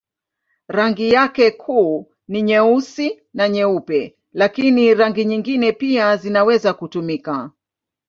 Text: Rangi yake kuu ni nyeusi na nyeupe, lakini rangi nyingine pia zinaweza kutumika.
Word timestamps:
Rangi 0.67 1.09
yake 1.11 1.51
kuu 1.51 2.07
ni 2.27 2.41
nyeusi 2.41 3.21
na 3.33 3.49
nyeupe, 3.49 4.15
lakini 4.33 4.93
rangi 4.93 5.25
nyingine 5.25 5.71
pia 5.71 6.17
zinaweza 6.17 6.73
kutumika. 6.73 7.51